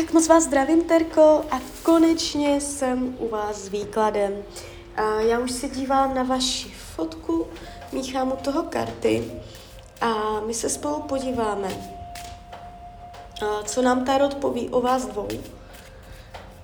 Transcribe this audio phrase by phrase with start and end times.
[0.00, 4.32] Tak moc vás zdravím, Terko, a konečně jsem u vás s výkladem.
[4.96, 7.46] A já už se dívám na vaši fotku,
[7.92, 9.32] míchám u toho karty
[10.00, 11.68] a my se spolu podíváme,
[13.46, 15.28] a co nám Tarot poví o vás dvou.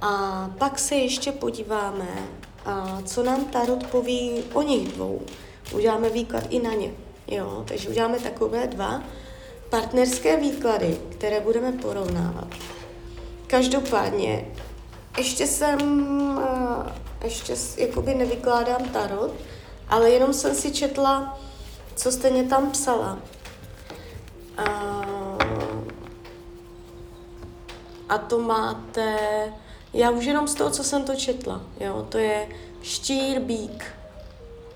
[0.00, 2.08] A pak se ještě podíváme,
[2.64, 5.20] a co nám Tarot poví o nich dvou.
[5.74, 6.90] Uděláme výklad i na ně.
[7.26, 9.02] Jo, takže uděláme takové dva
[9.70, 12.48] partnerské výklady, které budeme porovnávat.
[13.50, 14.46] Každopádně,
[15.18, 15.78] ještě jsem,
[16.42, 16.92] eh,
[17.24, 19.30] ještě jakoby nevykládám tarot,
[19.88, 21.38] ale jenom jsem si četla,
[21.96, 23.18] co jste mě tam psala.
[24.56, 25.04] A,
[28.08, 29.18] a to máte,
[29.94, 32.48] já už jenom z toho, co jsem to četla, jo, to je
[32.82, 33.84] štír, bík.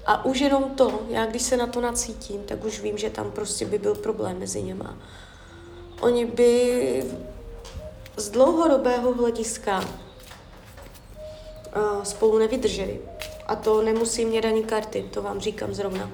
[0.06, 3.30] A už jenom to, já když se na to nacítím, tak už vím, že tam
[3.30, 4.98] prostě by byl problém mezi něma.
[6.00, 7.04] Oni by
[8.16, 9.80] z dlouhodobého hlediska
[11.76, 13.00] uh, spolu nevydrželi.
[13.46, 16.10] A to nemusí mě ani karty, to vám říkám zrovna.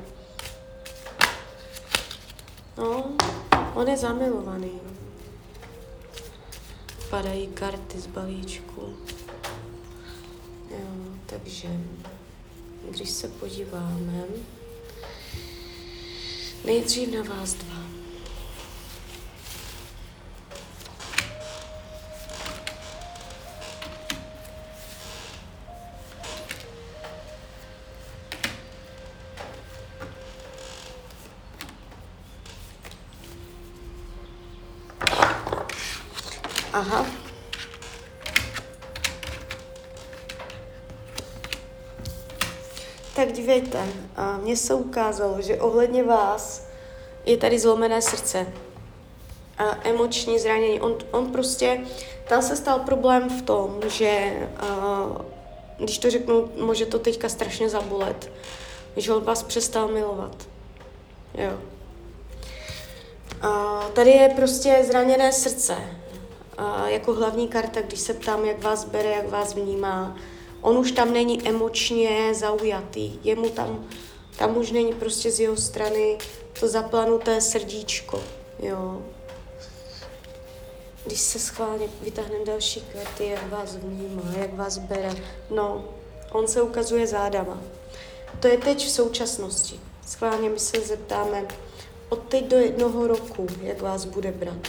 [2.78, 3.12] No,
[3.75, 4.81] on je zamilovaný.
[7.11, 8.97] Padají karty z balíčku.
[10.71, 10.87] Jo,
[11.27, 11.69] takže,
[12.91, 14.25] když se podíváme,
[16.65, 17.90] nejdřív na vás dva.
[36.73, 37.07] Aha.
[43.17, 43.87] Tak dívejte,
[44.43, 46.67] mně se ukázalo, že ohledně vás
[47.27, 48.47] je tady zlomené srdce.
[49.59, 50.81] A emoční zranění.
[50.81, 51.81] On, on prostě,
[52.29, 54.33] tam se stal problém v tom, že
[55.79, 58.33] když to řeknu, může to teďka strašně zabolet,
[58.97, 60.49] že on vás přestal milovat.
[61.34, 61.59] Jo.
[63.44, 65.77] Uh, tady je prostě zraněné srdce
[66.87, 70.16] jako hlavní karta, když se ptám, jak vás bere, jak vás vnímá.
[70.60, 73.88] On už tam není emočně zaujatý, jemu tam,
[74.38, 76.19] tam už není prostě z jeho strany
[76.60, 78.22] to zaplanuté srdíčko,
[78.59, 79.03] jo.
[81.06, 85.15] Když se schválně vytáhneme další karty, jak vás vnímá, jak vás bere,
[85.50, 85.84] no,
[86.32, 87.60] on se ukazuje zádama.
[88.41, 89.81] To je teď v současnosti.
[90.06, 91.47] Schválně my se zeptáme
[92.09, 94.69] od teď do jednoho roku, jak vás bude brát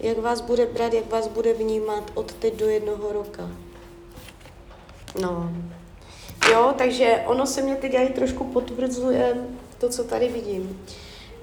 [0.00, 3.50] jak vás bude brát, jak vás bude vnímat od teď do jednoho roka.
[5.20, 5.52] No.
[6.50, 9.36] Jo, takže ono se mě teď i trošku potvrzuje
[9.78, 10.86] to, co tady vidím.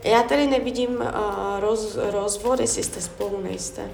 [0.03, 3.91] Já tady nevidím uh, roz, rozvod, jestli jste spolu, nejste.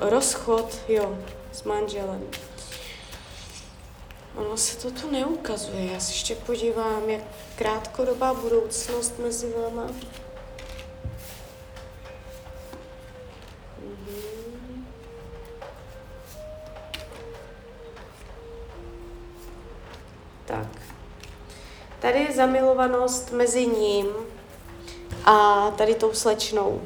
[0.00, 1.18] Rozchod, jo,
[1.52, 2.24] s manželem.
[4.36, 5.92] Ono se to tu neukazuje.
[5.92, 7.22] Já se ještě podívám, jak
[7.56, 9.90] krátkodobá budoucnost mezi váma.
[20.44, 20.66] Tak.
[21.98, 24.06] Tady je zamilovanost mezi ním
[25.24, 26.80] a tady tou slečnou.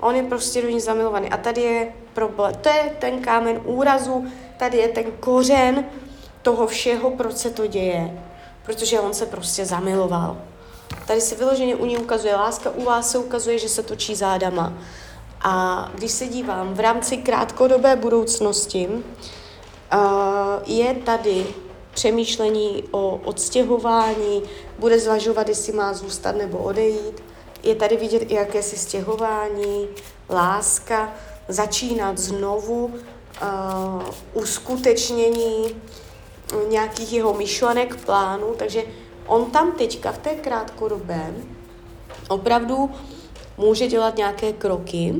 [0.00, 1.30] On je prostě do ní zamilovaný.
[1.30, 2.54] A tady je problém.
[2.54, 4.26] To je ten kámen úrazu,
[4.58, 5.84] tady je ten kořen
[6.42, 8.22] toho všeho, proč se to děje.
[8.66, 10.36] Protože on se prostě zamiloval.
[11.06, 14.72] Tady se vyloženě u ní ukazuje láska, u vás se ukazuje, že se točí zádama.
[15.42, 19.00] A když se dívám v rámci krátkodobé budoucnosti, uh,
[20.66, 21.46] je tady
[21.94, 24.42] přemýšlení o odstěhování,
[24.78, 27.22] bude zvažovat, jestli má zůstat nebo odejít.
[27.62, 29.88] Je tady vidět i jakési stěhování,
[30.30, 31.12] láska,
[31.48, 32.92] začínat znovu, uh,
[34.34, 35.76] uskutečnění
[36.68, 38.82] nějakých jeho myšlenek, plánů, takže
[39.26, 41.34] on tam teďka v té krátkodobé
[42.28, 42.90] opravdu
[43.56, 45.14] může dělat nějaké kroky,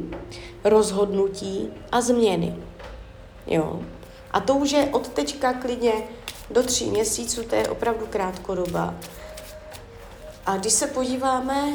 [0.65, 2.56] rozhodnutí a změny.
[3.46, 3.81] Jo.
[4.31, 5.93] A to už je od teďka klidně
[6.50, 8.94] do tří měsíců, to je opravdu krátkodoba.
[10.46, 11.73] A když se podíváme,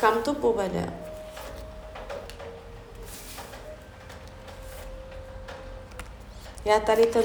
[0.00, 0.92] kam to povede,
[6.64, 7.24] já tady ten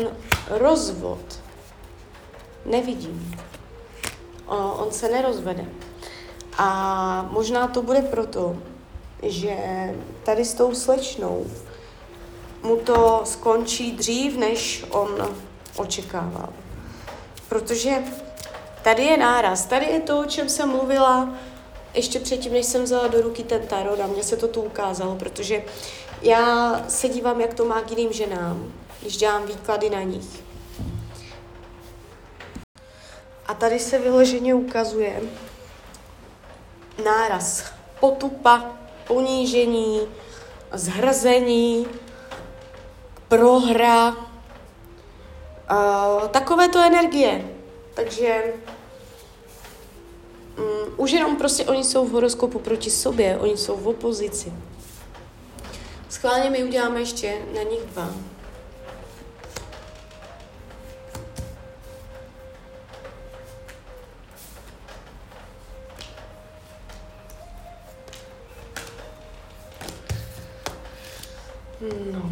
[0.50, 1.40] rozvod
[2.66, 3.36] nevidím.
[4.48, 5.66] On se nerozvede.
[6.62, 8.56] A možná to bude proto,
[9.24, 9.56] že
[10.24, 11.46] tady s tou slečnou
[12.64, 15.36] mu to skončí dřív, než on
[15.76, 16.50] očekával.
[17.50, 18.04] Protože
[18.84, 21.30] tady je náraz, tady je to, o čem jsem mluvila
[21.94, 25.16] ještě předtím, než jsem vzala do ruky ten tarot a mně se to tu ukázalo,
[25.16, 25.64] protože
[26.22, 30.44] já se dívám, jak to má k jiným ženám, když dělám výklady na nich.
[33.48, 35.22] A tady se vyloženě ukazuje
[37.04, 37.66] náraz
[38.00, 38.64] potupa,
[39.08, 40.02] ponížení,
[40.74, 41.88] zhrzení,
[43.28, 44.16] prohra, uh,
[46.28, 47.46] takovéto energie.
[47.94, 48.54] Takže
[50.58, 54.54] um, už jenom prostě oni jsou v horoskopu proti sobě, oni jsou v opozici.
[56.10, 58.10] Schválně my uděláme ještě na nich dva.
[71.82, 72.32] No.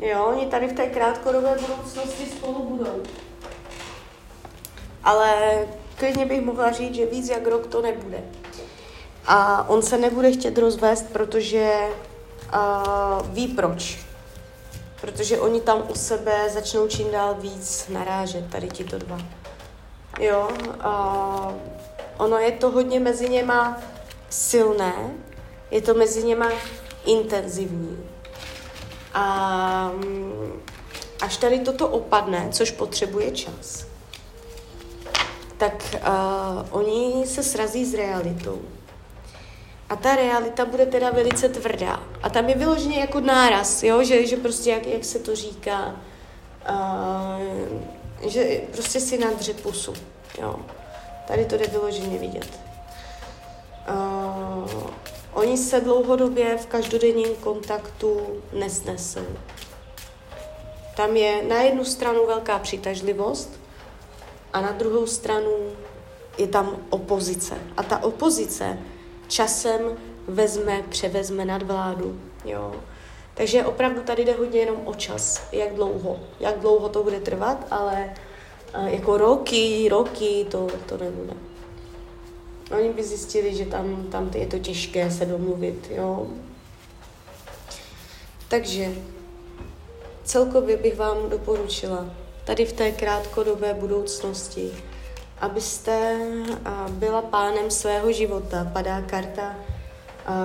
[0.00, 3.02] Jo, oni tady v té krátkodobé budoucnosti spolu budou.
[5.04, 5.32] Ale
[5.96, 8.24] klidně bych mohla říct, že víc jak rok to nebude.
[9.26, 11.78] A on se nebude chtět rozvést, protože
[12.54, 14.06] uh, ví proč.
[15.00, 19.18] Protože oni tam u sebe začnou čím dál víc narážet, tady tito dva.
[20.20, 20.48] Jo,
[20.84, 21.52] uh,
[22.18, 23.80] ono je to hodně mezi něma
[24.30, 24.94] silné,
[25.70, 26.48] je to mezi něma
[27.04, 27.98] intenzivní.
[29.14, 30.62] A mm,
[31.22, 33.86] až tady toto opadne, což potřebuje čas,
[35.58, 38.62] tak uh, oni se srazí s realitou.
[39.88, 42.02] A ta realita bude teda velice tvrdá.
[42.22, 44.04] A tam je vyloženě jako náraz, jo?
[44.04, 45.96] Že, že prostě, jak, jak se to říká,
[46.70, 49.94] uh, že prostě si nadře pusu.
[50.40, 50.56] Jo?
[51.28, 52.58] Tady to jde vyloženě vidět.
[53.88, 54.90] Uh,
[55.32, 58.20] oni se dlouhodobě v každodenním kontaktu
[58.52, 59.26] nesnesou.
[60.96, 63.60] Tam je na jednu stranu velká přitažlivost
[64.52, 65.50] a na druhou stranu
[66.38, 67.54] je tam opozice.
[67.76, 68.78] A ta opozice
[69.28, 69.80] časem
[70.28, 72.20] vezme, převezme nadvládu.
[72.44, 72.74] Jo.
[73.34, 76.20] Takže opravdu tady jde hodně jenom o čas, jak dlouho.
[76.40, 78.14] Jak dlouho to bude trvat, ale
[78.86, 81.34] jako roky, roky, to, to nebude.
[82.70, 86.26] Oni by zjistili, že tam, tam je to těžké se domluvit, jo.
[88.48, 88.92] Takže
[90.24, 92.06] celkově bych vám doporučila
[92.44, 94.72] tady v té krátkodobé budoucnosti,
[95.40, 96.18] abyste
[96.88, 98.70] byla pánem svého života.
[98.72, 99.54] Padá karta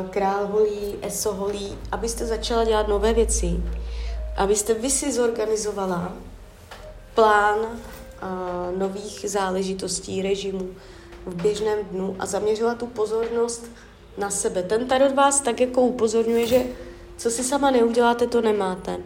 [0.09, 3.63] král holí, eso holí, abyste začala dělat nové věci,
[4.37, 6.13] abyste vy si zorganizovala
[7.15, 7.57] plán
[8.77, 10.69] nových záležitostí, režimu
[11.25, 13.65] v běžném dnu a zaměřila tu pozornost
[14.17, 14.63] na sebe.
[14.63, 16.63] Ten tarot vás tak jako upozorňuje, že
[17.17, 18.97] co si sama neuděláte, to nemáte.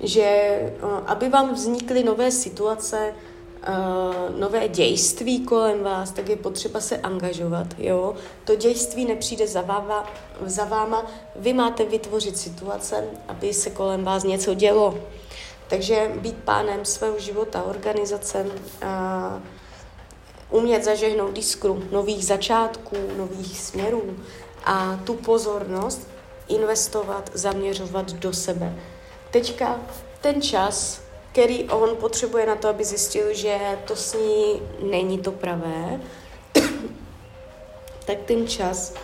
[0.00, 0.58] Že
[1.06, 3.14] aby vám vznikly nové situace,
[4.38, 7.66] nové dějství kolem vás, tak je potřeba se angažovat.
[7.78, 8.14] Jo?
[8.44, 10.10] To dějství nepřijde za, váma,
[10.46, 11.06] za váma,
[11.36, 14.98] vy máte vytvořit situace, aby se kolem vás něco dělo.
[15.72, 18.46] Takže být pánem svého života, organizace,
[20.50, 24.16] umět zažehnout diskuru nových začátků, nových směrů
[24.64, 26.08] a tu pozornost
[26.48, 28.74] investovat, zaměřovat do sebe.
[29.30, 29.80] Teďka
[30.20, 31.00] ten čas,
[31.32, 36.00] který on potřebuje na to, aby zjistil, že to s ní není to pravé,
[38.06, 38.94] tak ten čas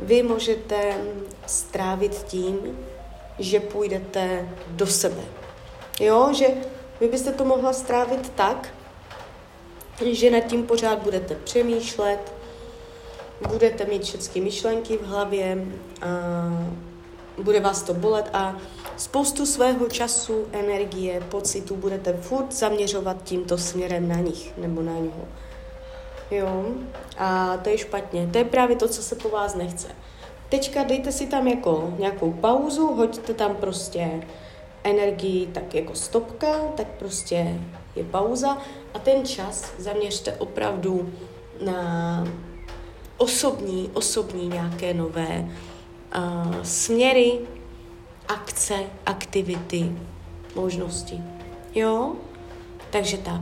[0.00, 0.98] vy můžete
[1.46, 2.78] strávit tím,
[3.38, 5.43] že půjdete do sebe
[6.00, 6.46] Jo, že
[7.00, 8.74] vy byste to mohla strávit tak,
[10.10, 12.32] že nad tím pořád budete přemýšlet,
[13.48, 15.66] budete mít všechny myšlenky v hlavě,
[16.02, 16.06] a
[17.42, 18.56] bude vás to bolet a
[18.96, 25.28] spoustu svého času, energie, pocitu budete furt zaměřovat tímto směrem na nich nebo na něho.
[26.30, 26.64] Jo,
[27.18, 28.28] a to je špatně.
[28.32, 29.88] To je právě to, co se po vás nechce.
[30.48, 34.22] Teďka dejte si tam jako nějakou pauzu, hoďte tam prostě
[34.84, 37.60] energii tak jako stopka, tak prostě
[37.96, 38.58] je pauza
[38.94, 41.12] a ten čas zaměřte opravdu
[41.64, 42.24] na
[43.16, 45.48] osobní, osobní nějaké nové
[46.16, 47.38] uh, směry,
[48.28, 48.74] akce,
[49.06, 49.92] aktivity,
[50.54, 51.20] možnosti.
[51.74, 52.12] Jo?
[52.90, 53.40] Takže tak.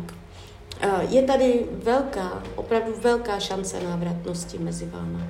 [0.84, 5.20] Uh, je tady velká, opravdu velká šance návratnosti mezi váma.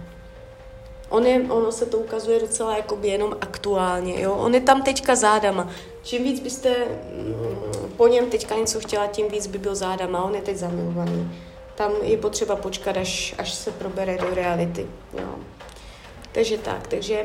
[1.12, 4.34] On je, ono se to ukazuje docela jakoby jenom aktuálně, jo.
[4.34, 5.70] On je tam teďka zádama.
[6.02, 6.74] Čím víc byste
[7.14, 10.24] mm, po něm teďka něco chtěla, tím víc by byl zádama.
[10.24, 11.38] On je teď zamilovaný.
[11.74, 14.86] Tam je potřeba počkat, až, až se probere do reality,
[15.18, 15.34] jo.
[16.32, 17.24] Takže tak, takže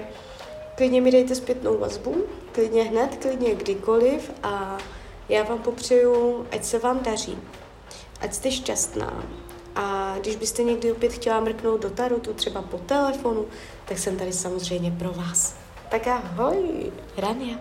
[0.75, 4.77] klidně mi dejte zpětnou vazbu, klidně hned, klidně kdykoliv a
[5.29, 7.37] Já vám popřeju, ať se vám daří,
[8.21, 9.23] ať jste šťastná.
[10.19, 13.45] Když byste někdy opět chtěla mrknout do tarotu, třeba po telefonu,
[13.85, 15.55] tak jsem tady samozřejmě pro vás.
[15.89, 17.57] Tak ahoj, Rania.